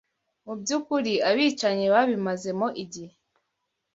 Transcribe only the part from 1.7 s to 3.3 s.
babimazemo igihe